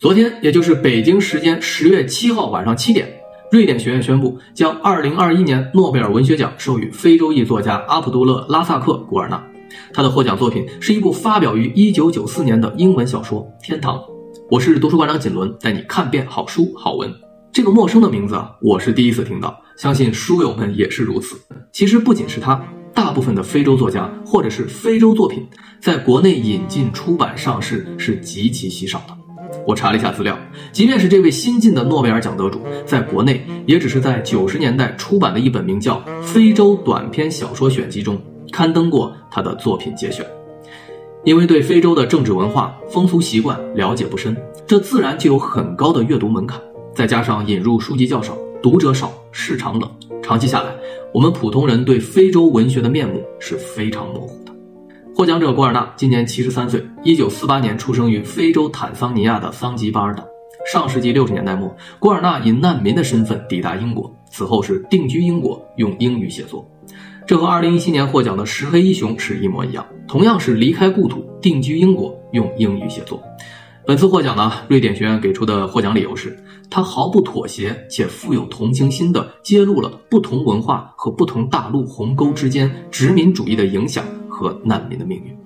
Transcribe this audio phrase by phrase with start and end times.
[0.00, 3.06] 昨天，也就是北京时间十月七号晚上七点，
[3.52, 9.46] 瑞典学院宣布将二零二一年诺贝尔文学奖授予非洲裔作家阿卜杜勒·拉萨克·古尔纳。
[9.92, 13.98] 他的获奖作品是一部发表于一九九四年的英文小说《天堂》。
[14.50, 17.12] 我是读书馆长锦纶，带你看遍好书好文。
[17.52, 21.38] 这个陌生的名字啊，我是第一次听到，相信书友们也是如此。
[21.72, 22.58] 其实不仅是他。
[22.92, 25.46] 大部分的非洲作家或者是非洲作品，
[25.80, 29.16] 在国内引进、出版、上市是极其稀少的。
[29.70, 30.36] 我查了一下资料，
[30.72, 38.20] 即便是这位新晋的诺贝尔奖得主，在国内也只是在九十年代出版的一本名叫《非洲短篇小说选集》中
[38.50, 40.26] 刊登过他的作品节选。
[41.22, 46.60] 因为对非洲的政治文化、风俗习惯了解不深，这自然就有很高的阅读门槛。
[46.92, 49.88] 再加上引入书籍较少，读者少，市场冷。
[50.20, 50.74] 长期下来，
[51.14, 54.49] 我们普通人对非洲文学的面目是非常模糊的。
[55.20, 60.26] 获奖者古尔纳今年七十三岁，一九四八年出生于非洲坦桑尼亚的桑吉巴尔岛。
[60.72, 66.66] 上世纪六十年代末，古尔纳以难民的身份抵达英国，此后是定居英国，用英语写作。
[67.26, 73.22] 这和二零一七年获奖的石黑一雄是一模一样，同样是离开故土，定居英国，用英语写作。
[73.86, 76.34] 本次获奖呢，瑞典学院给出的获奖理由是，
[76.70, 84.02] 他毫不妥协且富有同情心地揭露了不同文化和不同大陆鸿沟之间殖民主义的影响
[84.40, 85.36] 和难民的命运。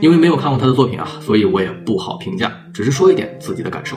[0.00, 3.96] 因为没有看过他的作品啊，所以我也不好评价，只是说一点自己的感受。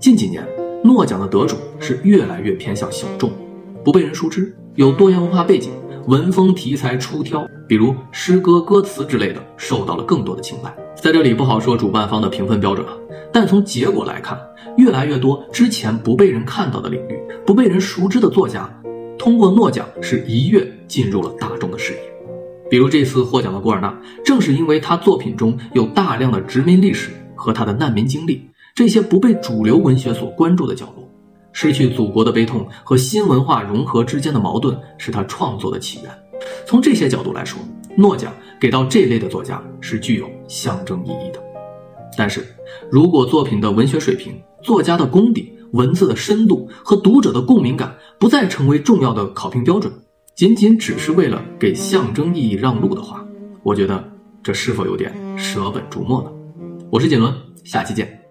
[0.00, 0.44] 近几年，
[0.82, 3.30] 诺奖的得主是越来越偏向小众，
[3.84, 5.70] 不被人熟知，有多元文化背景，
[6.08, 10.74] 文风题材出挑，比如诗歌歌词之类的，受到了更多的青睐。
[10.96, 12.92] 在这里不好说主办方的评分标准啊，
[13.32, 14.36] 但从结果来看，
[14.76, 18.68] 越来越多之前不被人看到的领域、不被人熟知的作家，
[19.16, 22.13] 通过诺奖是一跃进入了大众的视野。
[22.70, 31.08] 比如这次获奖的古尔纳，正是因为他作品中有大量的殖民历史和他的难民经历，这些不被主流文学所关注的角落，
[31.52, 36.10] 失去祖国的悲痛和新文化融合之间的矛盾，是他创作的起源。
[36.66, 37.58] 从这些角度来说。
[37.96, 41.40] 诺奖给到这类的作家是具有象征意义的，
[42.18, 42.44] 但是
[42.90, 44.34] 如果作品的文学水平、
[44.64, 49.92] 作家的功底、文字的深度和读者的共鸣感不再成为重要的考评标准，
[50.34, 53.24] 仅仅只是为了给象征意义让路的话，
[53.62, 54.02] 我觉得
[54.42, 56.30] 这是否有点舍本逐末呢？
[56.90, 58.23] 我是锦纶，下期见。